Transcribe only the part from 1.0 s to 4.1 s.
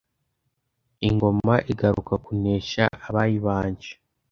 ingoma igaruka kunesha abayibanje